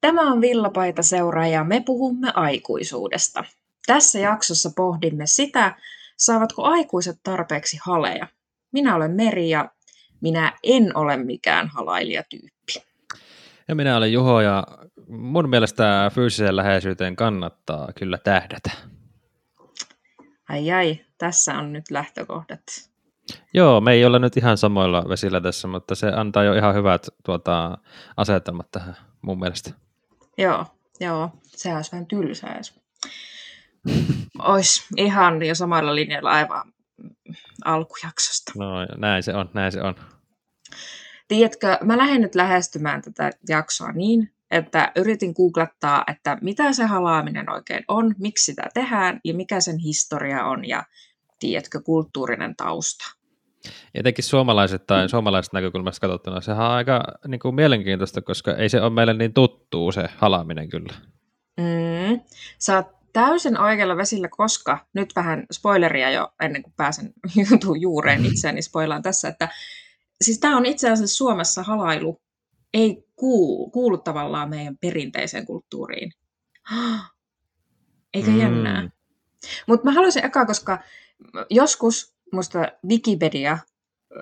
[0.00, 3.44] Tämä on Villapaita seura ja me puhumme aikuisuudesta.
[3.86, 5.76] Tässä jaksossa pohdimme sitä,
[6.16, 8.26] saavatko aikuiset tarpeeksi haleja.
[8.72, 9.70] Minä olen Meri ja
[10.20, 12.72] minä en ole mikään halailijatyyppi.
[13.68, 14.64] Ja minä olen Juho ja
[15.08, 18.70] mun mielestä fyysiseen läheisyyteen kannattaa kyllä tähdätä.
[20.48, 22.60] Ai ai, tässä on nyt lähtökohdat.
[23.54, 27.08] Joo, me ei olla nyt ihan samoilla vesillä tässä, mutta se antaa jo ihan hyvät
[27.24, 27.78] tuota,
[28.16, 29.70] asetelmat tähän mun mielestä.
[30.38, 30.66] Joo,
[31.00, 32.80] joo, se olisi vähän tylsää, jos
[34.38, 36.72] olisi ihan jo samalla linjalla aivan
[37.64, 38.52] alkujaksosta.
[38.56, 39.94] No näin se on, näin se on.
[41.28, 47.50] Tiedätkö, mä lähdin nyt lähestymään tätä jaksoa niin, että yritin googlettaa, että mitä se halaaminen
[47.50, 50.82] oikein on, miksi sitä tehdään ja mikä sen historia on ja
[51.38, 53.17] tiedätkö, kulttuurinen tausta.
[53.94, 58.80] Etenkin suomalaiset tai suomalaiset näkökulmasta katsottuna, sehän on aika niin kuin mielenkiintoista, koska ei se
[58.80, 60.94] ole meille niin tuttuu se halaaminen kyllä.
[61.56, 62.20] Mm.
[62.58, 67.12] Sä oot täysin oikealla vesillä, koska nyt vähän spoileria jo ennen kuin pääsen
[67.50, 69.48] jutun juureen itseäni spoilaan tässä, että
[70.24, 72.20] siis tämä on itse asiassa Suomessa halailu
[72.74, 76.12] ei kuulu, kuulu tavallaan meidän perinteiseen kulttuuriin.
[78.14, 78.38] Eikä mm.
[78.38, 78.90] jännää.
[79.66, 80.78] Mutta mä haluaisin eka, koska
[81.50, 83.58] joskus musta Wikipedia,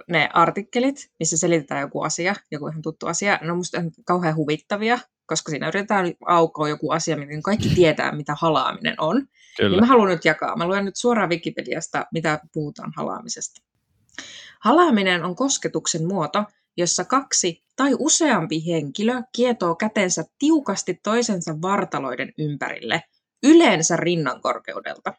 [0.08, 4.98] ne artikkelit, missä selitetään joku asia, joku ihan tuttu asia, ne on musta kauhean huvittavia,
[5.26, 9.26] koska siinä yritetään aukoa joku asia, miten kaikki tietää, mitä halaaminen on.
[9.56, 9.70] Kyllä.
[9.70, 10.56] Niin mä haluan nyt jakaa.
[10.56, 13.62] Mä luen nyt suoraan Wikipediasta, mitä puhutaan halaamisesta.
[14.60, 16.44] Halaaminen on kosketuksen muoto,
[16.76, 23.02] jossa kaksi tai useampi henkilö kietoo kätensä tiukasti toisensa vartaloiden ympärille,
[23.42, 25.12] yleensä rinnan korkeudelta.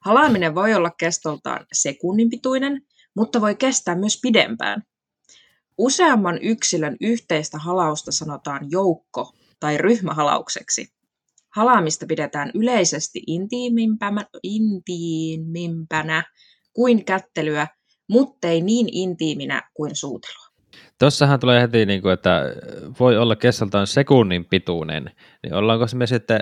[0.00, 2.82] Halaaminen voi olla kestoltaan sekunnin pituinen,
[3.16, 4.82] mutta voi kestää myös pidempään.
[5.78, 10.88] Useamman yksilön yhteistä halausta sanotaan joukko- tai ryhmähalaukseksi.
[11.50, 13.22] Halaamista pidetään yleisesti
[14.42, 16.24] intiimimpänä,
[16.72, 17.66] kuin kättelyä,
[18.08, 20.44] muttei niin intiiminä kuin suutelua.
[20.98, 22.42] Tossahan tulee heti, niin kuin, että
[23.00, 25.10] voi olla kesältään sekunnin pituinen,
[25.42, 26.40] niin ollaanko se me sitten,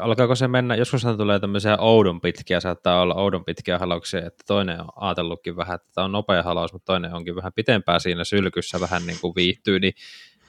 [0.00, 4.80] alkaako se mennä, joskus tulee tämmöisiä oudon pitkiä, saattaa olla oudon pitkiä halauksia, että toinen
[4.80, 8.80] on ajatellutkin vähän, että tämä on nopea halaus, mutta toinen onkin vähän pitempää siinä sylkyssä,
[8.80, 9.92] vähän niin kuin viihtyy, niin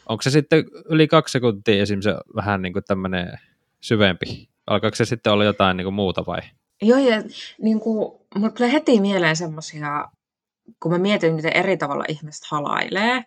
[0.09, 3.39] onko se sitten yli kaksi sekuntia esimerkiksi vähän niin kuin tämmöinen
[3.81, 4.49] syvempi?
[4.67, 6.41] Alkaako se sitten olla jotain niin kuin muuta vai?
[6.81, 7.23] Joo, ja
[7.61, 10.07] niin kuin, mulle tulee heti mieleen semmoisia,
[10.79, 13.23] kun mä mietin, miten eri tavalla ihmiset halailee,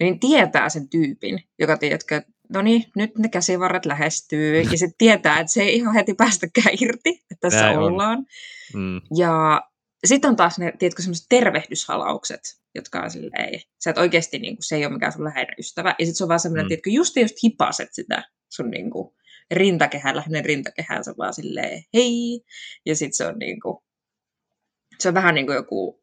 [0.00, 5.40] niin tietää sen tyypin, joka tiedätkö, no niin, nyt ne käsivarret lähestyy, ja sitten tietää,
[5.40, 8.26] että se ei ihan heti päästäkään irti, että tässä Näin ollaan.
[8.74, 9.00] Mm.
[9.16, 9.62] Ja
[10.06, 12.40] sitten on taas ne, tiedätkö, semmoiset tervehdyshalaukset,
[12.74, 15.94] jotka on silleen, sä et oikeasti, niin kuin, se ei ole mikään sun läheinen ystävä,
[15.98, 16.68] ja sitten se on vaan semmoinen, mm.
[16.68, 19.14] tiedätkö, just just hipaset sitä sun niin kuin,
[19.50, 22.44] rintakehällä, hänen rintakehänsä vaan silleen, hei,
[22.86, 23.78] ja sitten se on niin kuin,
[24.98, 26.02] se on vähän niin kuin joku,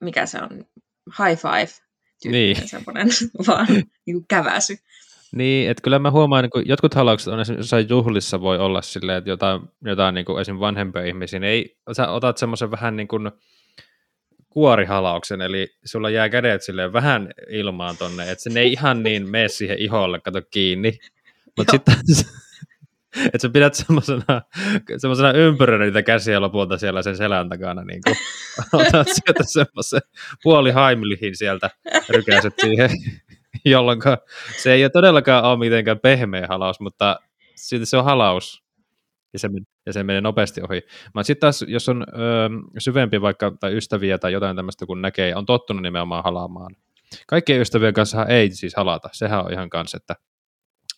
[0.00, 0.66] mikä se on,
[1.06, 1.86] high five,
[2.24, 2.68] niin.
[2.68, 3.08] semmoinen
[3.46, 3.66] vaan
[4.06, 4.76] niin kuin käväsy.
[5.32, 9.30] Niin, että kyllä mä huomaan, niin jotkut halaukset on esimerkiksi juhlissa voi olla silleen, että
[9.30, 10.60] jotain, jotain niin kuin esim.
[10.60, 13.30] vanhempia ihmisiä, niin ei, sä otat semmoisen vähän niin kuin
[14.48, 19.48] kuorihalauksen, eli sulla jää kädet silleen vähän ilmaan tonne, että se ei ihan niin mene
[19.48, 20.98] siihen iholle, kato kiinni.
[21.56, 21.94] Mutta sitten
[23.24, 24.42] että sä pidät semmoisena,
[24.98, 28.16] semmoisena ympyränä niitä käsiä lopulta siellä sen selän takana, niin kuin
[28.80, 30.00] otat sieltä semmoisen
[30.42, 31.70] puoli haimilihin sieltä
[32.08, 32.90] rykäiset siihen,
[33.74, 34.00] jolloin
[34.62, 37.20] se ei ole todellakaan ole mitenkään pehmeä halaus, mutta
[37.54, 38.64] silti se on halaus,
[39.32, 39.48] ja se,
[39.86, 40.82] ja se menee nopeasti ohi.
[41.04, 45.34] Mutta sitten taas, jos on öö, syvempi vaikka, tai ystäviä tai jotain tämmöistä kun näkee,
[45.34, 46.76] on tottunut nimenomaan halaamaan.
[47.26, 50.16] Kaikkien ystävien kanssa ei siis halata, sehän on ihan kanssa, että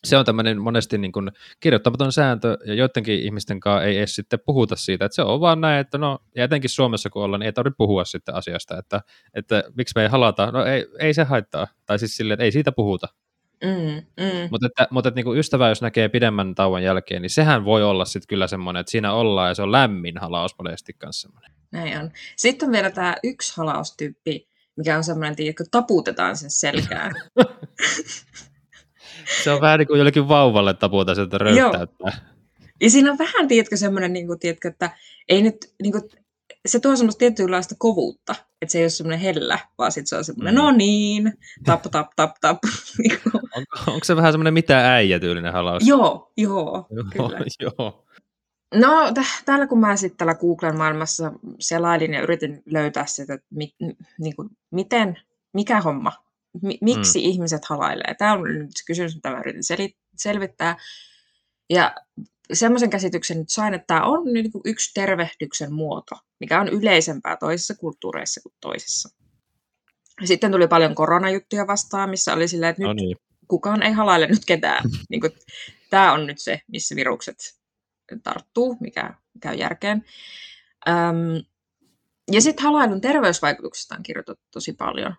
[0.05, 4.39] se on tämmöinen monesti niin kuin kirjoittamaton sääntö, ja joidenkin ihmisten kanssa ei edes sitten
[4.47, 7.47] puhuta siitä, että se on vaan näin, että no, ja etenkin Suomessa kun ollaan, niin
[7.47, 9.01] ei tarvitse puhua sitten asiasta, että,
[9.35, 12.53] että miksi me ei halata, no ei, ei se haittaa, tai siis silleen, että ei
[12.53, 13.09] siitä puhuta.
[13.65, 14.49] Mm, mm.
[14.51, 17.83] Mutta, että, mutta että niin kuin ystävä, jos näkee pidemmän tauon jälkeen, niin sehän voi
[17.83, 21.51] olla sitten kyllä semmoinen, että siinä ollaan, ja se on lämmin halaus monesti kanssa semmoinen.
[21.73, 22.11] Näin on.
[22.37, 27.15] Sitten on vielä tämä yksi halaustyyppi, mikä on semmoinen, että taputetaan sen selkään.
[29.45, 32.13] Se on vähän niin kuin jollekin vauvalle taputa sieltä röyhtäyttää.
[32.81, 34.91] Ja siinä on vähän, tiedätkö, semmoinen, niin kuin, tiedätkö, että
[35.29, 36.03] ei nyt, niin kuin,
[36.67, 40.25] se tuo semmoista tietynlaista kovuutta, että se ei ole semmoinen hellä, vaan sitten se on
[40.25, 40.59] semmoinen, mm.
[40.59, 41.33] no niin,
[41.65, 42.59] tap, tap, tap, tap.
[42.99, 43.31] Niinku.
[43.35, 45.87] on, onko se vähän semmoinen mitä äijä tyylinen halaus?
[45.87, 47.39] Joo, joo, kyllä.
[47.61, 48.05] joo.
[48.75, 53.47] No, t- täällä kun mä sitten täällä Googlen maailmassa selailin ja yritin löytää sitä, että
[53.51, 53.75] mi-
[54.19, 55.19] niin kuin, miten,
[55.53, 56.13] mikä homma
[56.63, 57.25] mi- miksi mm.
[57.25, 58.15] ihmiset halailee.
[58.19, 60.77] Tämä on nyt se kysymys, mitä mä yritin sel- selvittää.
[61.71, 61.95] Ja
[62.53, 67.37] semmoisen käsityksen nyt sain, että tämä on niin kuin yksi tervehdyksen muoto, mikä on yleisempää
[67.37, 69.09] toisissa kulttuureissa kuin toisissa.
[70.25, 73.17] Sitten tuli paljon koronajuttuja vastaan, missä oli silleen, että nyt no niin.
[73.49, 74.85] kukaan ei halaile nyt ketään.
[75.11, 75.33] niin kuin,
[75.91, 77.59] tämä on nyt se, missä virukset
[78.23, 80.05] tarttuu, mikä käy järkeen.
[80.89, 81.45] Öm,
[82.33, 85.15] ja sitten halailun terveysvaikutuksista on kirjoitettu tosi paljon.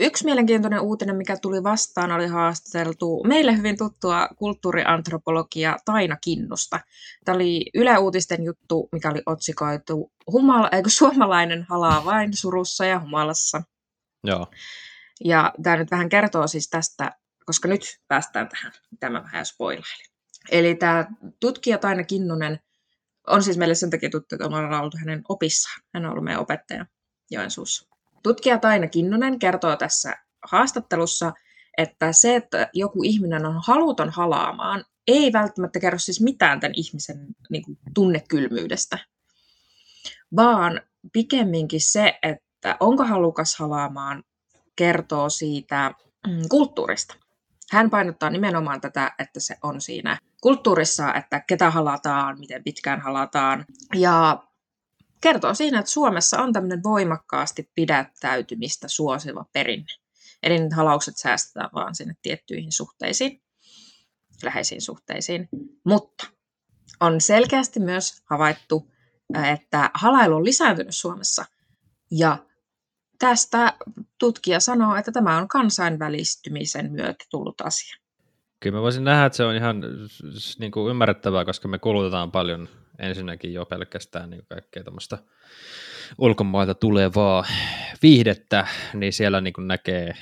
[0.00, 6.80] Yksi mielenkiintoinen uutinen, mikä tuli vastaan, oli haastateltu meille hyvin tuttua kulttuuriantropologia Taina Kinnusta.
[7.24, 13.00] Tämä oli Yle Uutisten juttu, mikä oli otsikoitu Humala, eikö, Suomalainen halaa vain surussa ja
[13.00, 13.62] humalassa.
[14.24, 14.46] Joo.
[15.24, 17.12] Ja tämä nyt vähän kertoo siis tästä,
[17.46, 20.06] koska nyt päästään tähän, mitä mä vähän spoilailin.
[20.50, 21.06] Eli tämä
[21.40, 22.60] tutkija Taina Kinnunen
[23.26, 25.80] on siis meille sen takia tuttu, että ollaan oltu hänen opissaan.
[25.94, 26.86] Hän on ollut meidän opettaja
[27.30, 27.89] Joensuussa.
[28.22, 31.32] Tutkija Taina Kinnunen kertoo tässä haastattelussa,
[31.78, 37.26] että se, että joku ihminen on haluton halaamaan, ei välttämättä kerro siis mitään tämän ihmisen
[37.50, 38.98] niin kuin, tunnekylmyydestä,
[40.36, 40.80] vaan
[41.12, 44.22] pikemminkin se, että onko halukas halaamaan,
[44.76, 45.94] kertoo siitä
[46.26, 47.14] mm, kulttuurista.
[47.70, 53.64] Hän painottaa nimenomaan tätä, että se on siinä kulttuurissa, että ketä halataan, miten pitkään halataan.
[53.94, 54.42] Ja
[55.20, 59.94] kertoo siinä, että Suomessa on tämmöinen voimakkaasti pidättäytymistä suosiva perinne.
[60.42, 63.42] Eli nyt halaukset säästetään vaan sinne tiettyihin suhteisiin,
[64.42, 65.48] läheisiin suhteisiin.
[65.84, 66.26] Mutta
[67.00, 68.90] on selkeästi myös havaittu,
[69.52, 71.44] että halailu on lisääntynyt Suomessa.
[72.10, 72.38] Ja
[73.18, 73.72] tästä
[74.18, 77.96] tutkija sanoo, että tämä on kansainvälistymisen myötä tullut asia.
[78.60, 79.82] Kyllä mä voisin nähdä, että se on ihan
[80.58, 82.68] niin kuin ymmärrettävää, koska me kulutetaan paljon
[83.00, 85.18] ensinnäkin jo pelkästään niin kaikkea tämmöistä
[86.18, 87.44] ulkomailta tulevaa
[88.02, 90.14] viihdettä, niin siellä niin näkee,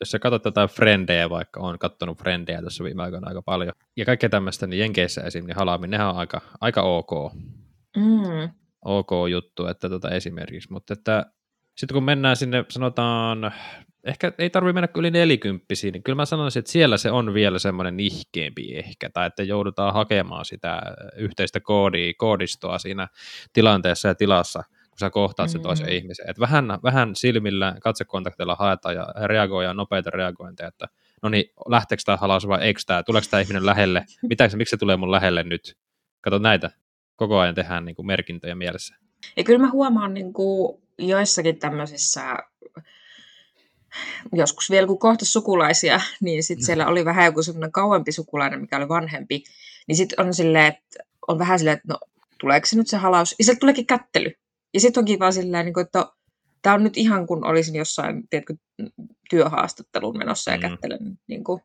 [0.00, 4.04] jos sä katsot jotain frendejä, vaikka on katsonut frendejä tässä viime aikoina aika paljon, ja
[4.04, 5.46] kaikkea tämmöistä, niin Jenkeissä esim.
[5.46, 7.10] niin halaaminen on aika, aika ok.
[7.96, 8.50] Mm.
[8.84, 11.26] Ok juttu, että tota esimerkiksi, mutta että
[11.76, 13.52] sitten kun mennään sinne, sanotaan,
[14.04, 17.58] ehkä ei tarvitse mennä yli nelikymppisiin, niin kyllä mä sanoisin, että siellä se on vielä
[17.58, 20.82] semmoinen nihkeempi ehkä, tai että joudutaan hakemaan sitä
[21.16, 23.08] yhteistä koodia, koodistoa siinä
[23.52, 25.96] tilanteessa ja tilassa, kun sä kohtaat sen toisen mm-hmm.
[25.96, 26.30] ihmisen.
[26.30, 30.88] Että vähän, vähän silmillä katsekontaktilla haetaan ja reagoidaan nopeita reagointeja, että
[31.22, 34.76] no niin, lähteekö tämä halaus vai eikö tämä, tuleeko tämä ihminen lähelle, mitä, miksi se
[34.76, 35.76] tulee mun lähelle nyt?
[36.20, 36.70] Kato näitä,
[37.16, 38.96] koko ajan tehdään niin kuin merkintöjä mielessä.
[39.36, 42.36] Ja kyllä mä huomaan niin kuin joissakin tämmöisissä
[44.32, 48.76] joskus vielä kun kohta sukulaisia, niin sitten siellä oli vähän joku semmoinen kauempi sukulainen, mikä
[48.76, 49.44] oli vanhempi,
[49.88, 51.98] niin sitten on silleen, että on vähän silleen, että no
[52.40, 54.32] tuleeko se nyt se halaus, ja sieltä tuleekin kättely.
[54.74, 56.06] Ja sitten onkin vaan silleen, niin kuin, että
[56.62, 58.54] tämä on nyt ihan kun olisin jossain, tiedätkö,
[59.30, 60.60] työhaastatteluun menossa ja mm.
[60.60, 61.62] kättelen niin kuin,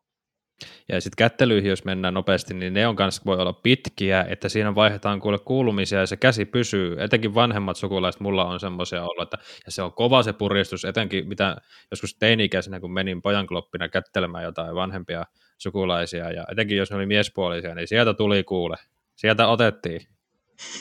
[0.89, 4.75] ja sitten kättelyihin, jos mennään nopeasti, niin ne on kanssa voi olla pitkiä, että siinä
[4.75, 7.01] vaihdetaan kuule kuulumisia ja se käsi pysyy.
[7.01, 11.27] Etenkin vanhemmat sukulaiset mulla on semmoisia ollut, että ja se on kova se purjistus, etenkin
[11.27, 11.55] mitä
[11.91, 15.25] joskus teini-ikäisenä, kun menin pojankloppina kättelemään jotain vanhempia
[15.57, 18.77] sukulaisia, ja etenkin jos ne oli miespuolisia, niin sieltä tuli kuule.
[19.15, 20.01] Sieltä otettiin.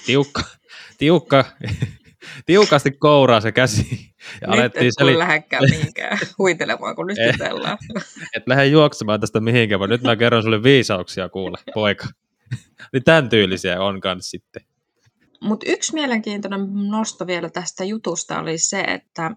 [0.06, 0.42] Tiukka,
[0.98, 1.44] tiukka
[2.46, 4.14] tiukasti kouraa se käsi.
[4.40, 5.18] Ja nyt et seli...
[5.18, 7.78] lähdekään mihinkään huitelemaan, kun nyt jutellaan.
[8.36, 12.06] et lähde juoksemaan tästä mihinkään, vaan nyt mä kerron sulle viisauksia kuule, poika.
[12.92, 14.62] niin tämän tyylisiä on kans sitten.
[15.40, 19.30] Mutta yksi mielenkiintoinen nosto vielä tästä jutusta oli se, että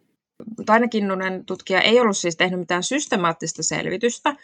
[0.66, 4.36] Taina Kinnunen tutkija ei ollut siis tehnyt mitään systemaattista selvitystä,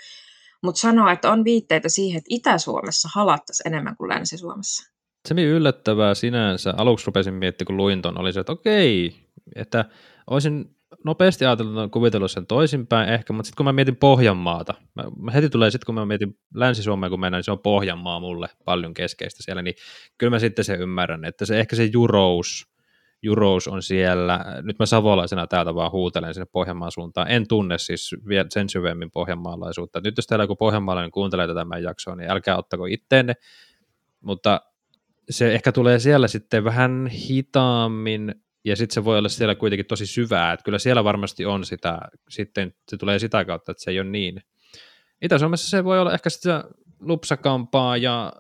[0.62, 4.97] mutta sanoo, että on viitteitä siihen, että Itä-Suomessa halattaisiin enemmän kuin Länsi-Suomessa
[5.28, 6.74] se oli yllättävää sinänsä.
[6.78, 9.16] Aluksi rupesin miettimään, kun luin ton, oli se, että okei,
[9.56, 9.86] että
[10.30, 15.50] olisin nopeasti ajatellut, kuvitellut sen toisinpäin ehkä, mutta sitten kun mä mietin Pohjanmaata, mä, heti
[15.50, 19.44] tulee sitten kun mä mietin Länsi-Suomea, kun mennään, niin se on Pohjanmaa mulle paljon keskeistä
[19.44, 19.76] siellä, niin
[20.18, 22.68] kyllä mä sitten se ymmärrän, että se ehkä se jurous,
[23.22, 28.16] jurous on siellä, nyt mä savolaisena täältä vaan huutelen sinne Pohjanmaan suuntaan, en tunne siis
[28.28, 30.02] vielä sen syvemmin pohjanmaalaisuutta.
[30.04, 33.34] Nyt jos teillä joku pohjanmaalainen kuuntelee tätä meidän jaksoa, niin älkää ottako itteenne,
[34.22, 34.62] mutta
[35.30, 40.06] se ehkä tulee siellä sitten vähän hitaammin, ja sitten se voi olla siellä kuitenkin tosi
[40.06, 44.00] syvää, että kyllä siellä varmasti on sitä, sitten se tulee sitä kautta, että se ei
[44.00, 44.42] ole niin.
[45.22, 46.64] Itä-Suomessa se voi olla ehkä sitä
[47.00, 48.34] lupsakampaa ja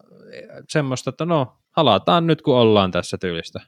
[0.69, 3.59] semmoista, että no, halataan nyt kun ollaan tässä tyylistä.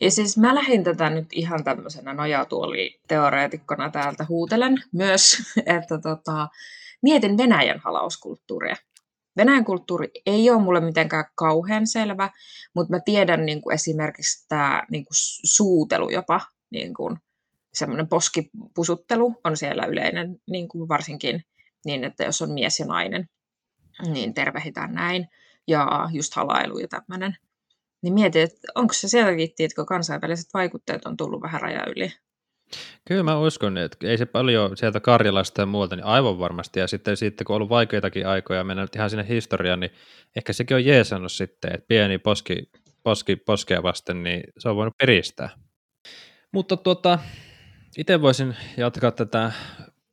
[0.00, 5.36] Ja siis mä lähdin tätä nyt ihan tämmöisenä nojatuoli-teoreetikkona täältä huutelen myös,
[5.78, 6.48] että tota,
[7.02, 8.76] mietin Venäjän halauskulttuuria.
[9.36, 12.30] Venäjän kulttuuri ei ole mulle mitenkään kauhean selvä,
[12.74, 16.40] mutta mä tiedän niin kuin esimerkiksi tämä niin kuin suutelu jopa,
[16.70, 17.16] niin kuin,
[17.74, 21.44] semmoinen poskipusuttelu on siellä yleinen, niin kuin varsinkin
[21.84, 23.28] niin, että jos on mies ja nainen,
[24.12, 25.28] niin tervehitään näin.
[25.68, 27.36] Ja just halailu ja tämmöinen.
[28.02, 32.12] Niin mietin, että onko se sieltäkin, kun kansainväliset vaikutteet on tullut vähän raja yli.
[33.04, 36.80] Kyllä mä uskon, että ei se paljon sieltä Karjalasta ja muualta, niin aivan varmasti.
[36.80, 39.90] Ja sitten, sitten kun on ollut vaikeitakin aikoja mennä nyt ihan sinne historiaan, niin
[40.36, 42.70] ehkä sekin on jeesannut sitten, että pieni poski,
[43.02, 45.48] poski poskea vasten, niin se on voinut peristää.
[46.52, 47.18] Mutta tuota,
[47.98, 49.52] itse voisin jatkaa tätä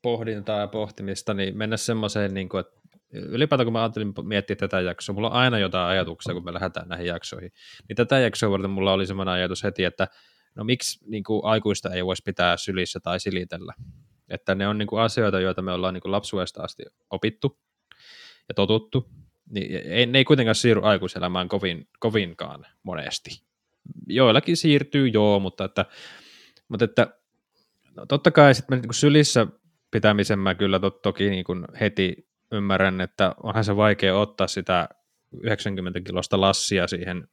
[0.01, 2.83] pohdintaa ja pohtimista, niin mennä semmoiseen, niin kuin, että
[3.13, 6.87] ylipäätään kun mä ajattelin miettiä tätä jaksoa, mulla on aina jotain ajatuksia, kun me lähdetään
[6.89, 7.51] näihin jaksoihin,
[7.87, 10.07] niin tätä jaksoa varten mulla oli semmoinen ajatus heti, että
[10.55, 13.73] no miksi niin kuin, aikuista ei voisi pitää sylissä tai silitellä.
[14.29, 17.59] Että ne on niin kuin, asioita, joita me ollaan niin kuin, lapsuudesta asti opittu
[18.49, 19.09] ja totuttu,
[19.49, 23.43] niin ei, ne ei kuitenkaan siirry aikuiselämään kovin, kovinkaan monesti.
[24.07, 25.85] Joillakin siirtyy, joo, mutta että,
[26.67, 27.07] mutta että
[27.95, 29.47] no, totta kai sitten niin sylissä
[29.91, 34.89] pitämisen mä kyllä to, toki niin kuin heti ymmärrän, että onhan se vaikea ottaa sitä
[35.41, 37.27] 90 kilosta lassia siihen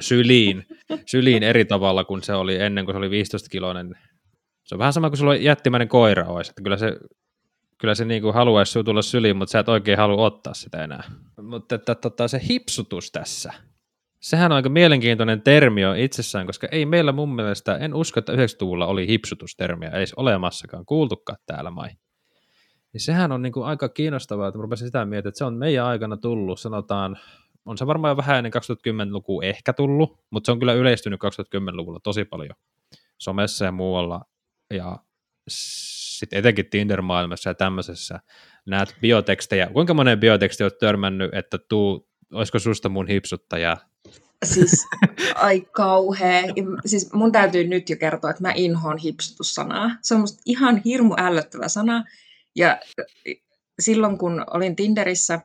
[0.00, 0.66] syliin,
[1.06, 3.98] syliin eri tavalla kuin se oli ennen kuin se oli 15 kiloinen.
[4.64, 6.96] Se on vähän sama kuin sulla jättimäinen koira olisi, että kyllä se,
[7.78, 11.02] kyllä se niin kuin haluaisi tulla syliin, mutta sä et oikein halua ottaa sitä enää.
[11.42, 13.52] Mutta että, tota, se hipsutus tässä,
[14.20, 18.32] sehän on aika mielenkiintoinen termi on itsessään, koska ei meillä mun mielestä, en usko, että
[18.32, 21.88] 90-luvulla oli hipsutustermiä edes olemassakaan, kuultukaan täällä mai.
[22.92, 25.54] Niin sehän on niin kuin aika kiinnostavaa, että mä rupesin sitä miettiä, että se on
[25.54, 27.18] meidän aikana tullut, sanotaan,
[27.66, 32.00] on se varmaan jo vähän ennen 2010-lukua ehkä tullut, mutta se on kyllä yleistynyt 2010-luvulla
[32.00, 32.56] tosi paljon
[33.18, 34.24] somessa ja muualla,
[34.70, 34.98] ja
[35.48, 38.20] sitten etenkin Tinder-maailmassa ja tämmöisessä
[38.66, 39.66] näet biotekstejä.
[39.72, 43.76] Kuinka monen bioteksti olet törmännyt, että tuu, olisiko susta mun hipsuttaja?
[44.44, 44.86] Siis,
[45.34, 46.42] ai kauhea.
[46.86, 49.90] Siis mun täytyy nyt jo kertoa, että mä inhoon hipsutussanaa.
[50.02, 52.04] Se on musta ihan hirmu ällöttävä sana.
[52.56, 52.80] Ja
[53.80, 55.40] silloin kun olin Tinderissä,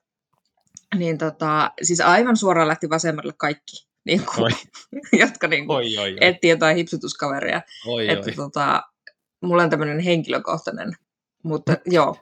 [0.95, 4.53] niin tota, siis aivan suoraan lähti vasemmalle kaikki, niin kuin,
[5.21, 6.17] jotka niin kuin, oi, oi, oi.
[6.21, 7.61] etti jotain hipsutuskaveria.
[7.87, 8.35] Oi, että oi.
[8.35, 8.83] Tota,
[9.41, 10.91] mulla on tämmöinen henkilökohtainen,
[11.43, 12.15] mutta joo.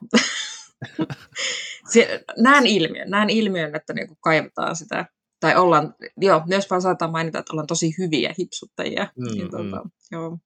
[1.90, 5.06] Se, näen ilmiön, näen ilmiön, että niin kuin kaivataan sitä,
[5.40, 9.08] tai ollaan, joo, myös vaan saattaa mainita, että ollaan tosi hyviä hipsuttajia.
[9.16, 9.92] Mm, niin, tota, mm.
[10.12, 10.38] joo.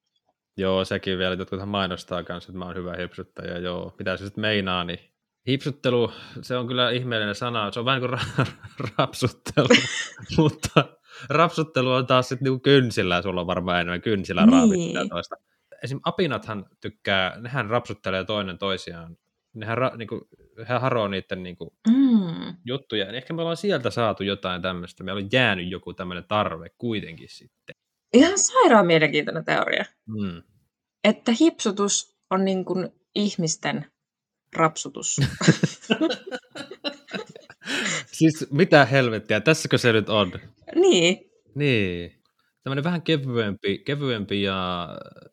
[0.58, 3.96] Joo, sekin vielä, jotkuthan mainostaa kanssa, että mä oon hyvä hipsuttaja, joo.
[4.00, 5.00] Mitä se sitten meinaa, niin
[5.48, 8.52] hipsuttelu, se on kyllä ihmeellinen sana, se on vähän kuin ra-
[8.98, 9.68] rapsuttelu,
[10.38, 10.86] mutta
[11.30, 15.10] rapsuttelu on taas sitten niinku kynsillä, sulla on varmaan enemmän kynsillä niin.
[15.10, 15.36] toista.
[15.84, 16.00] Esim.
[16.04, 19.18] apinathan tykkää, nehän rapsuttelee toinen toisiaan,
[19.54, 20.28] nehän ra, niinku,
[20.70, 22.56] he haroo niiden niinku, mm.
[22.66, 26.70] juttuja, niin ehkä me ollaan sieltä saatu jotain tämmöistä, meillä on jäänyt joku tämmöinen tarve
[26.78, 27.76] kuitenkin sitten.
[28.14, 29.86] Ihan sairaan mielenkiintoinen teoria.
[30.08, 30.44] Mm.
[31.04, 33.93] Että hipsutus on niin kuin ihmisten
[34.56, 35.16] rapsutus.
[38.18, 40.32] siis mitä helvettiä, tässäkö se nyt on?
[40.76, 41.32] Niin.
[41.56, 42.24] Niin.
[42.64, 44.90] Tämmöinen vähän kevyempi, kevyempi ja,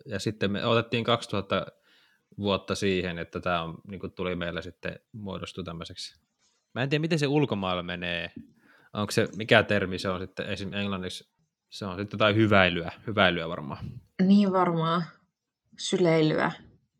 [0.06, 1.66] ja sitten me otettiin 2000
[2.38, 6.20] vuotta siihen, että tämä on, niin kuin tuli meillä sitten muodostui tämmöiseksi.
[6.74, 8.32] Mä en tiedä, miten se ulkomailla menee.
[8.92, 10.72] Onko se, mikä termi se on sitten, esim.
[10.72, 11.30] englanniksi,
[11.68, 13.84] se on sitten jotain hyväilyä, hyväilyä varmaan.
[14.22, 15.04] Niin varmaan,
[15.78, 16.52] syleilyä.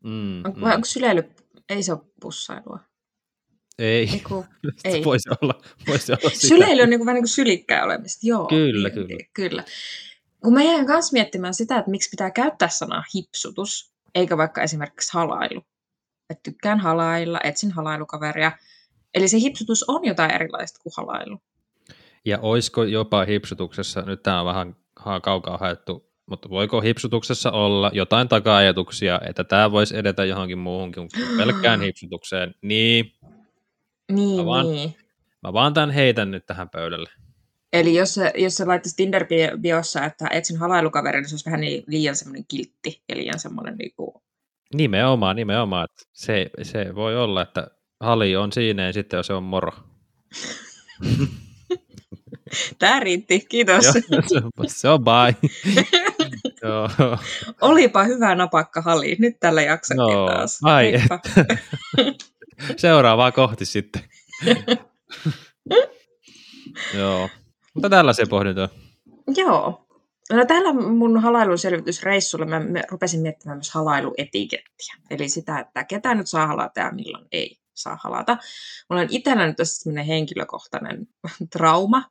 [0.03, 0.63] Mm, on, mm.
[0.63, 1.23] Onko syleily
[1.71, 2.79] ei se ole pussailua.
[3.79, 4.45] Ei, Eiku,
[4.85, 5.03] ei.
[5.03, 6.47] voisi olla, voisi olla sitä.
[6.47, 8.47] Syleily on niin kuin, vähän niin kuin sylikkää olemista, joo.
[8.47, 9.23] Kyllä, niin, kyllä.
[9.33, 9.63] kyllä.
[10.43, 15.13] Kun mä jäin kanssa miettimään sitä, että miksi pitää käyttää sanaa hipsutus, eikä vaikka esimerkiksi
[15.13, 15.61] halailu.
[16.29, 18.51] Että tykkään halailla, etsin halailukaveria.
[19.13, 21.41] Eli se hipsutus on jotain erilaista kuin halailu.
[22.25, 24.75] Ja oisko jopa hipsutuksessa, nyt tämä on vähän
[25.21, 31.09] kaukaa haettu mutta voiko hipsutuksessa olla jotain taka-ajatuksia, että tämä voisi edetä johonkin muuhun kuin
[31.37, 32.55] pelkkään hipsutukseen?
[32.61, 33.11] Niin.
[34.11, 34.95] Niin, mä vaan, niin.
[35.43, 37.09] Mä vaan tämän heitän nyt tähän pöydälle.
[37.73, 42.15] Eli jos jos se laittaisi Tinder-biossa, että etsin halailukaverin, niin se olisi vähän niin, liian
[42.15, 44.11] semmoinen kiltti ja liian semmoinen niin kuin...
[44.73, 45.87] Nimenomaan, nimenomaan.
[46.13, 47.67] Se, se voi olla, että
[47.99, 49.71] hali on siinä ja sitten se on moro.
[52.79, 53.85] Tämä riitti, kiitos.
[54.11, 55.35] Joo, se on bye.
[56.63, 56.89] Joo.
[57.61, 59.15] Olipa hyvä napakka hali.
[59.19, 60.59] Nyt tällä jaksokin no, taas.
[60.63, 60.93] Ai,
[62.77, 64.01] Seuraavaa kohti sitten.
[66.97, 67.29] Joo.
[67.73, 68.69] Mutta tällaisia pohdintoja.
[69.37, 69.87] Joo.
[70.31, 74.95] No tällä mun halailuselvitysreissulla mä rupesin miettimään myös halailuetikettiä.
[75.09, 78.37] Eli sitä, että ketä nyt saa halata ja milloin ei saa halata.
[78.89, 81.07] Mulla on itsellä nyt tässä henkilökohtainen
[81.51, 82.03] trauma,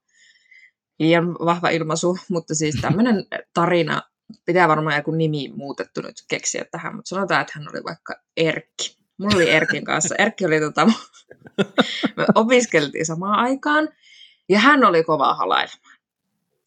[0.99, 4.03] liian vahva ilmaisu, mutta siis tämmöinen tarina
[4.45, 8.97] pitää varmaan joku nimi muutettu nyt keksiä tähän, mutta sanotaan, että hän oli vaikka Erkki.
[9.19, 10.15] Mulla oli Erkin kanssa.
[10.19, 10.87] Erkki oli tota,
[12.17, 13.89] me opiskeltiin samaan aikaan,
[14.49, 15.99] ja hän oli kova halailemaan.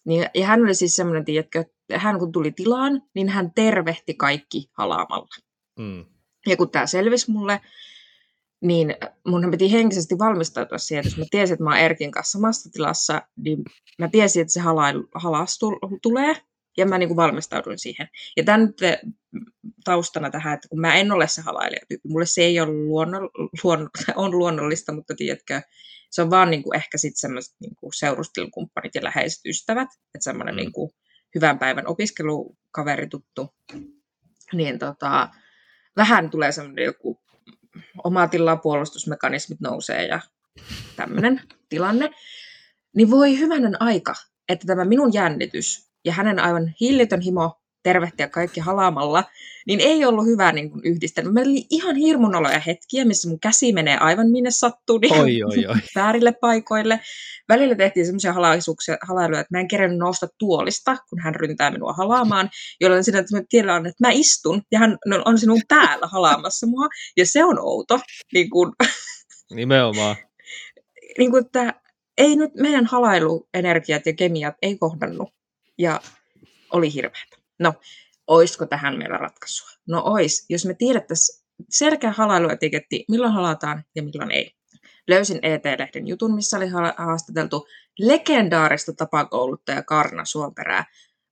[0.06, 1.66] Niin, ja hän oli siis semmoinen, että
[1.96, 5.36] hän kun tuli tilaan, niin hän tervehti kaikki halaamalla.
[5.80, 6.06] Mm.
[6.48, 7.62] Ja kun tämä selvisi mulle,
[8.62, 8.96] niin
[9.28, 12.72] mun piti henkisesti valmistautua siihen, että jos mä tiesin, että mä oon Erkin kanssa samassa
[12.72, 13.64] tilassa, niin
[14.00, 14.60] mä tiesin, että se
[15.16, 15.60] halas
[16.02, 16.36] tulee,
[16.78, 18.08] ja mä niin kuin valmistauduin siihen.
[18.38, 18.78] Ja tämän nyt
[19.84, 23.20] taustana tähän, että kun mä en ole se halailijatyyppi, mulle se ei ole luonno,
[23.64, 25.62] luonno, on luonnollista, mutta tiedätkö,
[26.10, 30.24] se on vaan niin kuin ehkä sitten semmoiset niin kuin seurustelukumppanit ja läheiset ystävät, että
[30.24, 30.58] semmoinen mm.
[30.58, 30.92] niin kuin
[31.36, 33.56] hyvän päivän opiskelukaveri tuttu,
[34.54, 35.30] niin tota,
[35.96, 37.22] vähän tulee semmoinen joku
[38.04, 40.20] oma tilaa puolustusmekanismit nousee ja
[40.96, 42.10] tämmöinen tilanne,
[42.96, 44.14] niin voi hyvänen aika,
[44.50, 49.24] että tämä minun jännitys ja hänen aivan hillitön himo tervehtiä kaikki halaamalla,
[49.68, 51.32] niin ei ollut hyvä niin kuin yhdistelmä.
[51.32, 55.66] Meillä oli ihan hirmunoloja hetkiä, missä mun käsi menee aivan minne sattuu, niin oi, oi,
[55.66, 55.76] oi.
[55.96, 57.00] väärille paikoille.
[57.50, 58.34] Välillä tehtiin semmoisia
[59.02, 62.50] halailuja, että mä en kerännyt nousta tuolista, kun hän ryntää minua halaamaan,
[62.82, 67.26] jolloin siinä tiellä on, että mä istun ja hän on sinun päällä halaamassa mua, ja
[67.26, 68.00] se on outo.
[68.34, 68.72] Niin kuin,
[69.56, 70.16] Nimenomaan.
[71.18, 71.74] niin kuin, että
[72.18, 75.30] ei nyt meidän halailuenergiat ja kemiat ei kohdannut,
[75.78, 76.00] ja
[76.74, 77.38] oli hirveätä.
[77.60, 77.74] No,
[78.28, 79.68] olisiko tähän meillä ratkaisua?
[79.88, 84.56] No ois, jos me tiedettäisiin selkeä halailuetiketti, milloin halataan ja milloin ei.
[85.08, 87.68] Löysin ET-lehden jutun, missä oli haastateltu
[88.00, 90.86] legendaarista tapakouluttaja Karna Suomperää.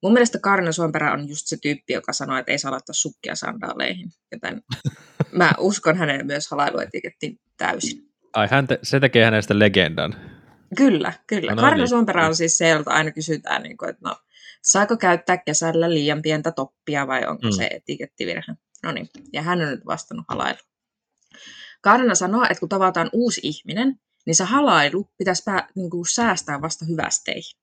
[0.04, 3.36] Mun mielestä Karna Suomperä on just se tyyppi, joka sanoo, että ei saa laittaa sukkia
[3.36, 4.10] sandaaleihin.
[4.32, 4.62] Joten
[5.32, 8.12] mä uskon hänen myös halailuetikettiin täysin.
[8.34, 10.16] Ai, hän te, se tekee hänestä legendan.
[10.78, 11.56] Kyllä, kyllä.
[11.56, 11.88] No, Karna niin.
[11.88, 14.16] Suomperä on siis se, jolta aina kysytään, niin kuin, että no,
[14.62, 17.52] saako käyttää kesällä liian pientä toppia vai onko mm.
[17.52, 18.54] se etikettivirhe.
[18.84, 20.60] No niin, ja hän on nyt vastannut halailu.
[21.82, 26.62] Karina sanoo, että kun tavataan uusi ihminen, niin se halailu pitäisi pää, niin kuin säästää
[26.62, 27.62] vasta hyvästeihin.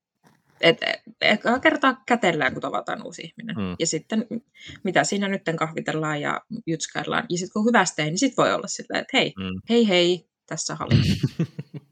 [0.61, 0.79] Et,
[1.21, 3.57] et, kertaa kätellään, kun tavataan uusi ihminen.
[3.57, 3.77] Mm.
[3.79, 4.27] Ja sitten,
[4.85, 7.27] mitä siinä nyt kahvitellaan ja jutskaillaan.
[7.29, 9.61] Ja sitten kun hyvästeihin, niin sitten voi olla silleen, että hei, mm.
[9.69, 10.95] hei hei, tässä hali.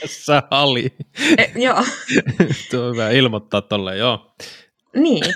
[0.00, 0.92] Tässä hali.
[1.38, 1.84] E, joo.
[2.70, 4.34] Tuo on hyvä ilmoittaa tolle, joo.
[4.96, 5.34] Niin.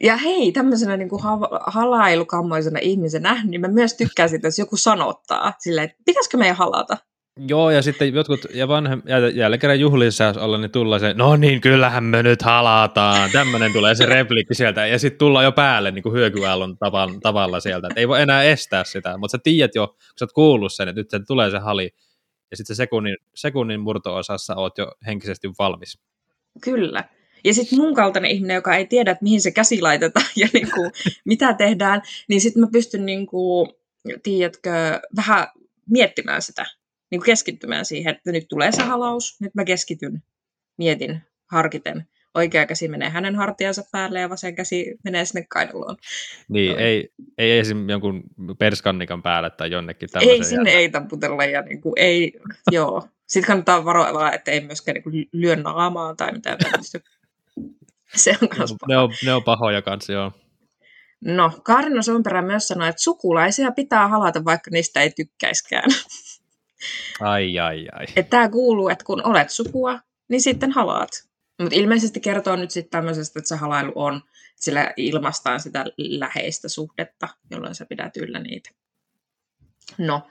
[0.00, 1.22] Ja hei, tämmöisenä niin kuin
[1.66, 6.96] halailukammoisena ihmisenä, niin mä myös tykkään siitä, jos joku sanottaa silleen, että pitäisikö meidän halata?
[7.48, 11.36] Joo, ja sitten jotkut, ja vanhem, ja jälleen kerran juhlissa olla, niin tullaan se, no
[11.36, 13.30] niin, kyllähän me nyt halataan.
[13.30, 17.60] Tämmöinen tulee se repliikki sieltä, ja sitten tullaan jo päälle niin kuin hyökyaallon tavalla, tavalla
[17.60, 17.88] sieltä.
[17.90, 20.88] Et ei voi enää estää sitä, mutta sä tiedät jo, kun sä oot kuullut sen,
[20.88, 21.90] että nyt se tulee se hali,
[22.52, 25.98] ja sitten se sekunnin, sekunnin murto-osassa oot jo henkisesti valmis.
[26.60, 27.04] Kyllä.
[27.44, 30.70] Ja sitten mun kaltainen ihminen, joka ei tiedä, että mihin se käsi laitetaan ja niin
[30.74, 30.92] kuin,
[31.24, 33.68] mitä tehdään, niin sitten mä pystyn, niin kuin,
[34.22, 34.70] tiedätkö,
[35.16, 35.46] vähän
[35.90, 36.66] miettimään sitä,
[37.10, 40.22] niin kuin keskittymään siihen, että nyt tulee se halaus, nyt mä keskityn,
[40.78, 42.08] mietin, harkiten.
[42.34, 45.96] Oikea käsi menee hänen hartiansa päälle ja vasen käsi menee sinne kainuloon.
[46.48, 46.78] Niin, no.
[46.78, 47.88] ei, ei esim.
[47.88, 48.22] jonkun
[48.58, 50.34] perskannikan päälle tai jonnekin tämmöisen.
[50.34, 52.40] Ei, sinne ei tamputella ja niin kuin, ei,
[52.70, 53.08] joo.
[53.26, 57.00] Sitten kannattaa varoilla, että ei myöskään niin kuin lyö naamaa tai mitään tämmöistä.
[58.14, 60.32] Se on kans ne, on, ne on pahoja kanssa, joo.
[61.24, 65.90] No, Karina Sonperä myös sanoi, että sukulaisia pitää halata, vaikka niistä ei tykkäiskään.
[67.20, 68.24] Ai, ai, ai.
[68.30, 71.10] Tämä kuuluu, että kun olet sukua, niin sitten halaat.
[71.62, 76.68] Mutta ilmeisesti kertoo nyt sitten tämmöisestä, että se halailu on, että sillä ilmastaan sitä läheistä
[76.68, 78.70] suhdetta, jolloin sä pidät yllä niitä.
[79.98, 80.28] No,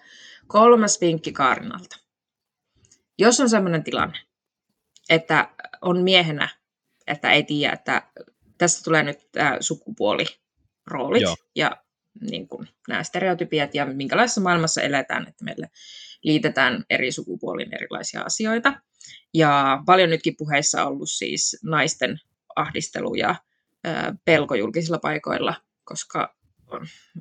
[0.47, 1.97] kolmas vinkki Kaarinalta.
[3.17, 4.19] Jos on sellainen tilanne,
[5.09, 5.49] että
[5.81, 6.49] on miehenä
[7.07, 8.03] että ei tiedä, että
[8.57, 11.35] tässä tulee nyt tämä sukupuoliroolit Joo.
[11.55, 11.83] ja
[12.21, 15.69] niin kuin, nämä stereotypiat ja minkälaisessa maailmassa eletään, että meille
[16.23, 18.73] liitetään eri sukupuolin erilaisia asioita.
[19.33, 22.19] Ja paljon nytkin puheissa on ollut siis naisten
[22.55, 23.35] ahdistelu ja
[24.25, 26.35] pelko julkisilla paikoilla, koska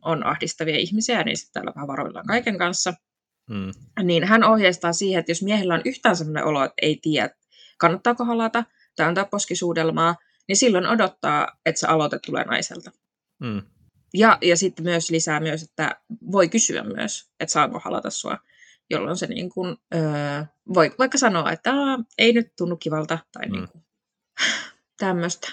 [0.02, 2.94] on, ahdistavia ihmisiä, niin sitten täällä vähän varoillaan kaiken kanssa.
[3.50, 3.72] Mm.
[4.04, 7.30] Niin hän ohjeistaa siihen, että jos miehellä on yhtään sellainen olo, että ei tiedä,
[7.78, 8.64] kannattaako halata,
[8.96, 10.16] tai antaa poskisuudelmaa,
[10.48, 12.90] niin silloin odottaa, että se aloite tulee naiselta.
[13.38, 13.62] Mm.
[14.14, 16.00] Ja, ja sitten myös lisää myös, että
[16.32, 18.38] voi kysyä myös, että saanko halata sua,
[18.90, 21.72] jolloin se niin kuin, öö, voi vaikka sanoa, että
[22.18, 23.52] ei nyt tunnu kivalta tai mm.
[23.52, 23.84] niin kuin,
[24.98, 25.48] tämmöistä.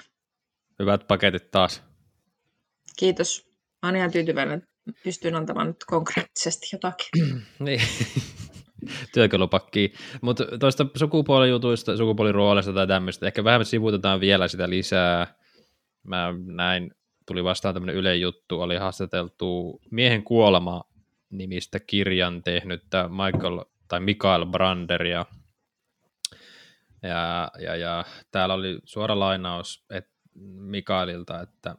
[0.80, 1.84] Hyvät paketit taas.
[3.00, 3.48] Kiitos.
[3.84, 7.08] Olen ihan tyytyväinen, että pystyn antamaan nyt konkreettisesti jotakin.
[7.60, 7.82] niin
[9.14, 9.94] työkalupakkiin.
[10.22, 15.36] Mutta tuosta sukupuolijutuista, sukupuoliroolista tai tämmöistä, ehkä vähän sivuutetaan vielä sitä lisää.
[16.04, 16.92] mä näin,
[17.28, 20.84] tuli vastaan tämmöinen Yle juttu, oli haastateltu Miehen kuolema
[21.30, 25.26] nimistä kirjan tehnyttä Michael tai Mikael Branderia.
[27.04, 30.18] Ja, ja, ja täällä oli suora lainaus että
[30.60, 31.76] Mikaelilta, että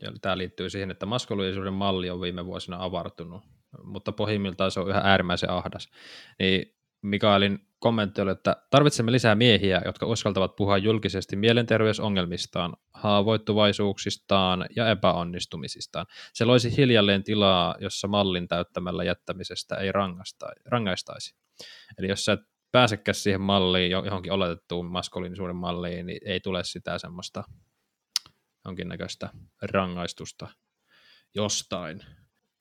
[0.00, 3.42] ja tämä liittyy siihen, että maskuliisuuden malli on viime vuosina avartunut,
[3.84, 5.90] mutta pohjimmiltaan se on yhä äärimmäisen ahdas.
[6.38, 14.90] Niin Mikaelin kommentti oli, että tarvitsemme lisää miehiä, jotka uskaltavat puhua julkisesti mielenterveysongelmistaan, haavoittuvaisuuksistaan ja
[14.90, 16.06] epäonnistumisistaan.
[16.34, 19.92] Se loisi hiljalleen tilaa, jossa mallin täyttämällä jättämisestä ei
[20.66, 21.34] rangaistaisi.
[21.98, 22.40] Eli jos sä et
[22.72, 27.44] pääsekään siihen malliin, johonkin oletettuun maskuliinisuuden malliin, niin ei tule sitä semmoista
[28.64, 29.28] jonkinnäköistä
[29.62, 30.48] rangaistusta
[31.34, 32.00] jostain.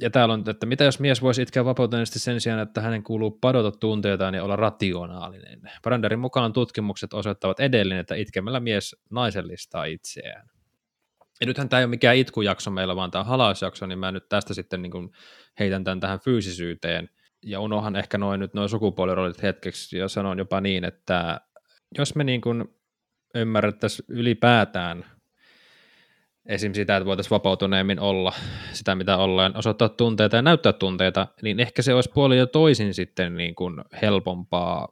[0.02, 3.32] Ja täällä on, että mitä jos mies voisi itkeä vapautuneesti sen sijaan, että hänen kuuluu
[3.32, 5.62] padota tunteitaan ja olla rationaalinen.
[5.84, 10.50] Branderin mukaan tutkimukset osoittavat edelleen, että itkemällä mies naisellistaa itseään.
[11.42, 14.54] Ja nythän tämä ei ole mikään itkujakso meillä, vaan tämä halausjakso, niin mä nyt tästä
[14.54, 15.12] sitten niin
[15.60, 17.10] heitän tämän tähän fyysisyyteen.
[17.46, 21.42] Ja unohan ehkä noin nyt noin sukupuoliroolit hetkeksi ja sanon jopa niin, että
[21.98, 22.42] jos me niin
[23.36, 25.06] ymmärrettäisiin ylipäätään
[26.46, 26.74] esim.
[26.74, 28.34] sitä, että voitaisiin vapautuneemmin olla
[28.72, 32.94] sitä, mitä ollaan, osoittaa tunteita ja näyttää tunteita, niin ehkä se olisi puoli jo toisin
[32.94, 34.88] sitten niin kuin helpompaa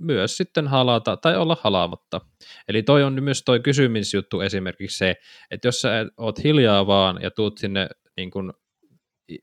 [0.00, 2.20] myös sitten halata tai olla halaamatta.
[2.68, 5.14] Eli toi on myös toi kysymysjuttu esimerkiksi se,
[5.50, 8.52] että jos sä oot hiljaa vaan ja tuut sinne niin kuin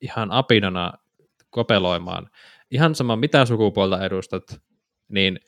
[0.01, 0.93] ihan apinana
[1.49, 2.29] kopeloimaan,
[2.71, 4.43] ihan sama mitä sukupuolta edustat,
[5.09, 5.39] niin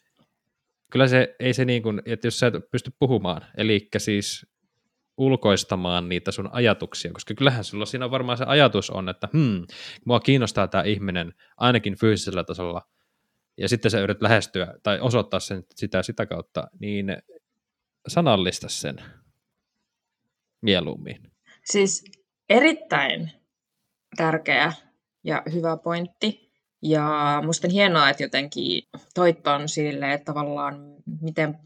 [0.91, 4.45] kyllä se ei se niin kuin, että jos sä et pysty puhumaan, eli siis
[5.17, 9.65] ulkoistamaan niitä sun ajatuksia, koska kyllähän sulla siinä varmaan se ajatus on, että hmm,
[10.05, 12.81] mua kiinnostaa tämä ihminen ainakin fyysisellä tasolla,
[13.57, 17.17] ja sitten sä yrität lähestyä tai osoittaa sen, sitä sitä kautta, niin
[18.07, 18.95] sanallista sen
[20.61, 21.31] mieluummin.
[21.63, 22.05] Siis
[22.49, 23.31] erittäin
[24.17, 24.73] tärkeä
[25.23, 26.45] ja hyvä pointti.
[26.81, 31.59] Ja musta on hienoa, että jotenkin toit on sille, että tavallaan miten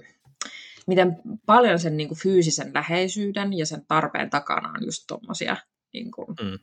[0.89, 5.57] miten paljon sen niin kuin fyysisen läheisyyden ja sen tarpeen takana on just tuommoisia
[5.93, 6.59] niin mm.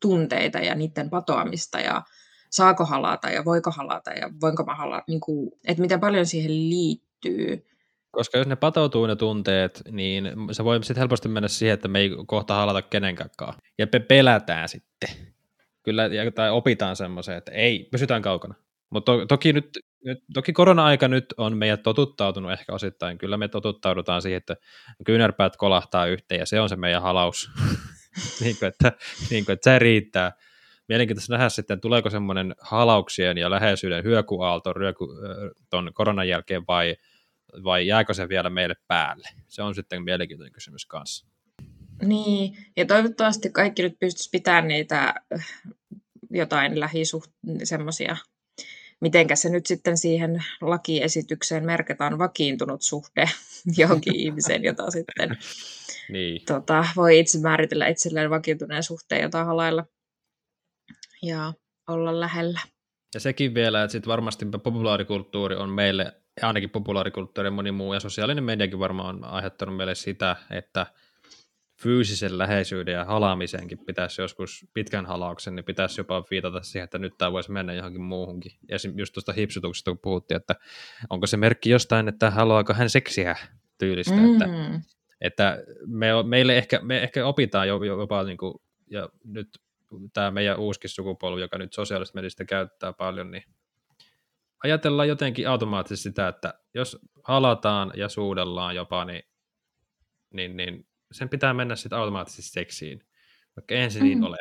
[0.00, 2.02] tunteita ja niiden patoamista ja
[2.50, 6.70] saako halata ja voiko halata ja voinko mä halata, niin kuin, että miten paljon siihen
[6.70, 7.66] liittyy.
[8.10, 11.98] Koska jos ne patoutuu ne tunteet, niin se voi sitten helposti mennä siihen, että me
[11.98, 13.30] ei kohta halata kenenkään.
[13.78, 15.08] Ja me pelätään sitten.
[15.82, 18.54] Kyllä, tai opitaan semmoiseen, että ei, pysytään kaukana.
[18.90, 23.18] Mutta to, toki nyt nyt, toki korona-aika nyt on meidät totuttautunut ehkä osittain.
[23.18, 24.56] Kyllä me totuttaudutaan siihen, että
[25.04, 27.50] kyynärpäät kolahtaa yhteen ja se on se meidän halaus.
[28.40, 28.92] niin kuin, että,
[29.30, 30.32] niin kuin, että se riittää.
[30.88, 35.04] Mielenkiintoista nähdä sitten, tuleeko semmoinen halauksien ja läheisyyden hyökuaalto ryöky,
[35.70, 36.96] ton koronan jälkeen vai,
[37.64, 39.28] vai jääkö se vielä meille päälle?
[39.48, 41.26] Se on sitten mielenkiintoinen kysymys kanssa.
[42.02, 45.14] Niin, ja toivottavasti kaikki nyt pystyisi pitämään niitä
[46.30, 47.30] jotain lähisuht
[47.64, 48.16] semmoisia
[49.00, 53.24] mitenkä se nyt sitten siihen lakiesitykseen merkataan vakiintunut suhde
[53.78, 55.36] johonkin ihmiseen, jota sitten
[56.08, 56.44] niin.
[56.46, 59.84] tota, voi itse määritellä itselleen vakiintuneen suhteen jotain lailla
[61.22, 61.52] ja
[61.88, 62.60] olla lähellä.
[63.14, 68.00] Ja sekin vielä, että sitten varmasti populaarikulttuuri on meille, ainakin populaarikulttuuri ja moni muu, ja
[68.00, 70.86] sosiaalinen mediakin varmaan on aiheuttanut meille sitä, että–
[71.82, 77.14] fyysisen läheisyyden ja halaamisenkin pitäisi joskus pitkän halauksen, niin pitäisi jopa viitata siihen, että nyt
[77.18, 78.52] tämä voisi mennä johonkin muuhunkin.
[78.68, 80.54] Ja just tuosta hipsutuksesta, kun puhuttiin, että
[81.10, 83.36] onko se merkki jostain, että haluaako hän seksiä
[83.78, 84.32] tyylistä, mm.
[84.32, 84.48] että,
[85.20, 88.54] että me, meille ehkä, me ehkä opitaan jopa, niin kuin,
[88.90, 89.48] ja nyt
[90.12, 93.44] tämä meidän uuskin sukupolvi, joka nyt sosiaalista medistä käyttää paljon, niin
[94.64, 99.22] ajatellaan jotenkin automaattisesti sitä, että jos halataan ja suudellaan jopa, niin,
[100.32, 103.00] niin, niin sen pitää mennä sitten automaattisesti seksiin,
[103.56, 104.04] vaikka eihän se mm.
[104.04, 104.36] niin ole.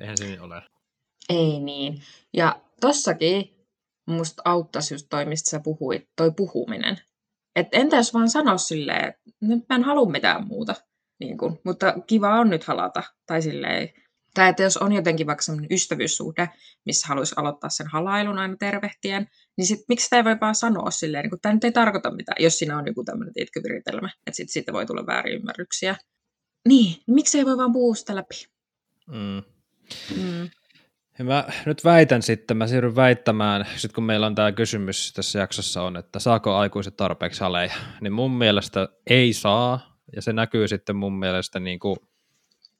[0.00, 0.62] Eihän se niin ole.
[1.28, 2.02] Ei niin.
[2.32, 3.66] Ja tossakin
[4.06, 6.96] musta auttaisi just toi, mistä sä puhuit, toi puhuminen.
[7.56, 10.74] Et entä jos vaan sano silleen, että nyt mä en halua mitään muuta,
[11.20, 13.02] niin kun, mutta kiva on nyt halata.
[13.26, 13.90] Tai silleen,
[14.38, 16.48] tai että jos on jotenkin vaikka sellainen ystävyyssuhde,
[16.84, 20.90] missä haluaisi aloittaa sen halailun aina tervehtien, niin sit, miksi sitä ei voi vaan sanoa
[20.90, 24.36] silleen, niin kun tämä nyt ei tarkoita mitään, jos siinä on joku tämmöinen viritelmä, että
[24.36, 25.96] sitten siitä voi tulla väärinymmärryksiä.
[26.68, 28.34] Niin, miksi ei voi vaan puhua sitä läpi?
[29.06, 29.42] Mm.
[30.16, 30.50] Mm.
[31.18, 35.38] Ja mä nyt väitän sitten, mä siirryn väittämään, sit kun meillä on tämä kysymys tässä
[35.38, 40.68] jaksossa on, että saako aikuiset tarpeeksi haleja, niin mun mielestä ei saa, ja se näkyy
[40.68, 41.96] sitten mun mielestä niin kuin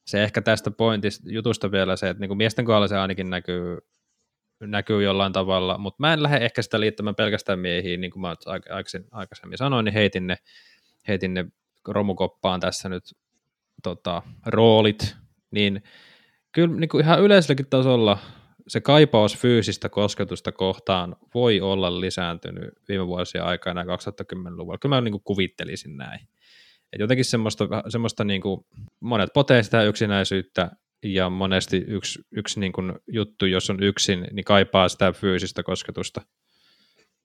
[0.09, 3.77] se ehkä tästä pointista, jutusta vielä se, että niin kuin miesten kohdalla se ainakin näkyy,
[4.61, 8.35] näkyy jollain tavalla, mutta mä en lähde ehkä sitä liittämään pelkästään miehiin, niin kuin mä
[9.11, 10.37] aikaisemmin sanoin, niin heitin ne,
[11.07, 11.45] heitin ne
[11.87, 13.03] romukoppaan tässä nyt
[13.83, 15.15] tota, roolit,
[15.51, 15.83] niin
[16.51, 18.17] kyllä niin kuin ihan yleiselläkin tasolla
[18.67, 24.77] se kaipaus fyysistä kosketusta kohtaan voi olla lisääntynyt viime vuosien aikana 2010-luvulla.
[24.77, 26.27] Kyllä mä niin kuin kuvittelisin näin.
[26.93, 28.65] Et jotenkin semmoista, semmoista niin kuin,
[28.99, 30.71] monet potee sitä yksinäisyyttä
[31.03, 36.21] ja monesti yksi, yksi niin kuin juttu, jos on yksin, niin kaipaa sitä fyysistä kosketusta.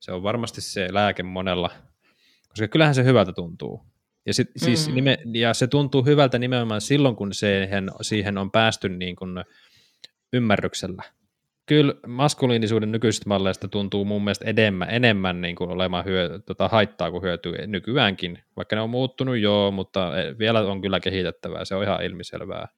[0.01, 1.71] Se on varmasti se lääke monella,
[2.49, 3.83] koska kyllähän se hyvältä tuntuu.
[4.27, 4.65] Ja, sit, mm-hmm.
[4.65, 9.45] siis nime, ja se tuntuu hyvältä nimenomaan silloin, kun siihen, siihen on päästy niin kuin
[10.33, 11.03] ymmärryksellä.
[11.67, 17.11] Kyllä maskuliinisuuden nykyisistä malleista tuntuu mun mielestä enemmän, enemmän niin kuin olemaan hyö, tota, haittaa
[17.11, 18.39] kuin hyötyä nykyäänkin.
[18.57, 22.69] Vaikka ne on muuttunut joo, mutta e, vielä on kyllä kehitettävää, se on ihan ilmiselvää.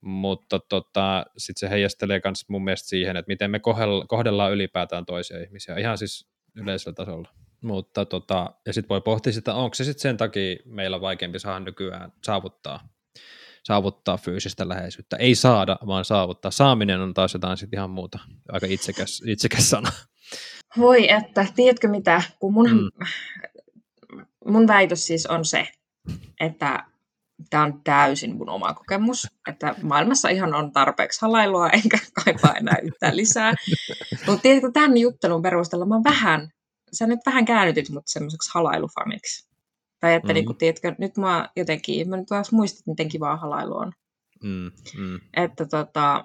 [0.00, 3.60] Mutta tota, sitten se heijastelee myös mun mielestä siihen, että miten me
[4.08, 7.28] kohdellaan ylipäätään toisia ihmisiä, ihan siis yleisellä tasolla.
[7.62, 11.60] Mutta tota, ja sitten voi pohtia sitä, onko se sitten sen takia meillä vaikeampi saada
[11.60, 12.88] nykyään saavuttaa,
[13.62, 15.16] saavuttaa fyysistä läheisyyttä.
[15.16, 16.50] Ei saada, vaan saavuttaa.
[16.50, 18.18] Saaminen on taas jotain sitten ihan muuta.
[18.48, 19.92] Aika itsekäs, itsekäs sana.
[20.78, 23.06] Voi että, tiedätkö mitä, kun mun, mm.
[24.46, 25.68] mun väitös siis on se,
[26.40, 26.86] että
[27.50, 32.76] tämä on täysin mun oma kokemus, että maailmassa ihan on tarpeeksi halailua, enkä kaipaa enää
[32.82, 33.54] yhtään lisää.
[34.26, 36.48] Mutta tiedätkö, tämän juttelun perusteella mä vähän
[36.92, 39.51] sä nyt vähän käännytit mut semmoiseksi halailufaniksi.
[40.02, 40.34] Tai että mm.
[40.34, 43.92] niin tiedätkö, nyt mä jotenkin, mä nyt taas muistin, miten kivaa halailu on.
[44.42, 45.20] Mm, mm.
[45.36, 46.24] Että tota,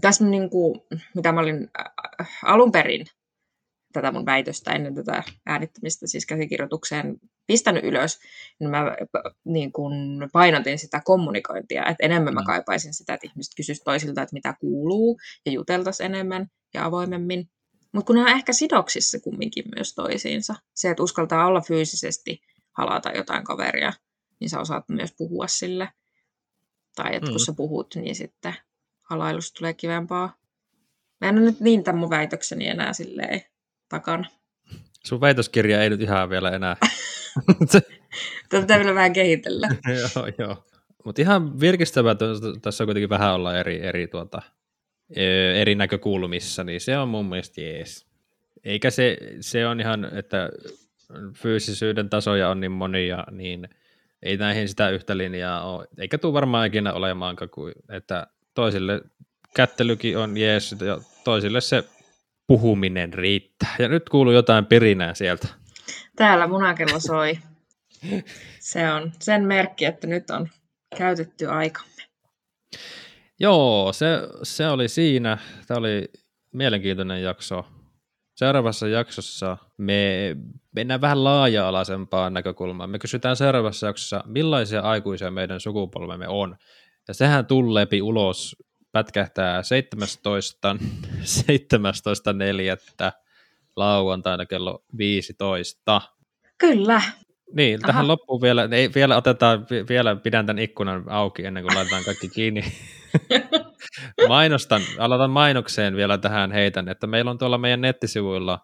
[0.00, 0.80] tässä niin kuin,
[1.14, 1.70] mitä mä olin
[2.44, 3.06] alun perin
[3.92, 8.18] tätä mun väitöstä ennen tätä äänittämistä, siis käsikirjoitukseen pistänyt ylös,
[8.60, 8.96] niin mä
[9.44, 9.92] niin kun
[10.32, 12.46] painotin sitä kommunikointia, että enemmän mä mm.
[12.46, 17.48] kaipaisin sitä, että ihmiset kysyisivät toisilta, että mitä kuuluu, ja juteltaisiin enemmän ja avoimemmin.
[17.92, 20.54] Mutta kun ne on ehkä sidoksissa kumminkin myös toisiinsa.
[20.74, 22.40] Se, että uskaltaa olla fyysisesti
[22.78, 23.92] halata jotain kaveria,
[24.40, 25.88] niin sä osaat myös puhua sille.
[26.96, 27.32] Tai että mm.
[27.32, 28.54] kun sä puhut, niin sitten
[29.02, 30.36] halailusta tulee kivempaa.
[31.20, 33.40] Mä en ole nyt niin tämän mun väitökseni enää silleen
[33.88, 34.24] takana.
[35.04, 36.76] Sun väitöskirja ei nyt ihan vielä enää.
[38.48, 39.68] Tätä pitää vielä vähän kehitellä.
[40.16, 40.64] joo, joo.
[41.04, 42.16] Mutta ihan virkistävää,
[42.62, 44.42] tässä on kuitenkin vähän olla eri, eri tuota,
[45.54, 48.06] eri näkökulmissa, niin se on mun mielestä jees.
[48.64, 50.50] Eikä se, se on ihan, että
[51.34, 53.68] fyysisyyden tasoja on niin monia, niin
[54.22, 59.00] ei näihin sitä yhtä linjaa ole, eikä tule varmaan ikinä olemaankaan, kuin, että toisille
[59.56, 61.84] kättelykin on jees, ja toisille se
[62.46, 63.76] puhuminen riittää.
[63.78, 65.48] Ja nyt kuuluu jotain pirinää sieltä.
[66.16, 67.38] Täällä munakello soi.
[68.60, 70.48] Se on sen merkki, että nyt on
[70.96, 72.02] käytetty aikamme.
[73.40, 74.06] Joo, se,
[74.42, 75.38] se oli siinä.
[75.66, 76.08] Tämä oli
[76.52, 77.66] mielenkiintoinen jakso.
[78.34, 80.36] Seuraavassa jaksossa me
[80.72, 82.90] mennään vähän laaja-alaisempaan näkökulmaan.
[82.90, 86.56] Me kysytään seuraavassa jaksossa, millaisia aikuisia meidän sukupolvemme on.
[87.08, 88.56] Ja sehän tulleepi ulos,
[88.92, 90.76] pätkähtää 17.
[93.04, 93.12] 17.4.
[93.76, 96.00] lauantaina kello 15.
[96.58, 97.02] Kyllä.
[97.52, 97.86] Niin, Aha.
[97.86, 102.28] tähän loppuun vielä, ei, vielä otetaan, vielä pidän tämän ikkunan auki ennen kuin laitetaan kaikki
[102.28, 102.64] kiinni.
[104.28, 108.58] Mainostan, aloitan mainokseen vielä tähän heitän, että meillä on tuolla meidän nettisivuilla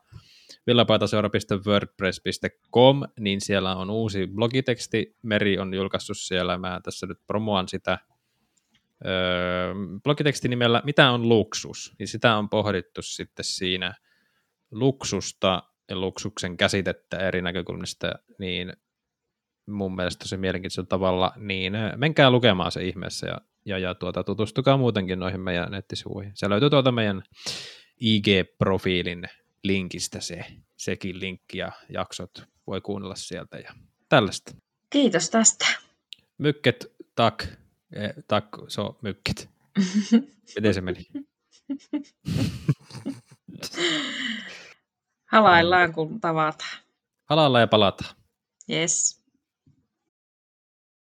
[0.67, 7.99] villapaitaseura.wordpress.com, niin siellä on uusi blogiteksti, Meri on julkaissut siellä, mä tässä nyt promoan sitä
[9.07, 11.95] öö, blogiteksti nimellä Mitä on luksus?
[11.99, 13.95] Niin sitä on pohdittu sitten siinä
[14.71, 15.63] luksusta
[15.95, 18.73] luksuksen käsitettä eri näkökulmista, niin
[19.67, 24.77] mun mielestä tosi mielenkiintoisella tavalla, niin menkää lukemaan se ihmeessä ja ja, ja tuota, tutustukaa
[24.77, 26.33] muutenkin noihin meidän nettisivuihin.
[26.35, 27.23] Se löytyy tuolta meidän
[28.01, 29.29] IG-profiilin
[29.65, 30.45] linkistä se,
[30.77, 33.75] sekin linkki ja jaksot voi kuunnella sieltä ja
[34.09, 34.55] tällaista.
[34.91, 35.67] Kiitos tästä.
[36.39, 37.45] Mykket, tak,
[37.93, 39.49] eh, tak, so, mykket.
[40.57, 41.07] Miten se meni?
[45.33, 46.79] Halaillaan kun tavataan.
[47.25, 48.15] Halaillaan ja palataan.
[48.71, 49.20] Yes.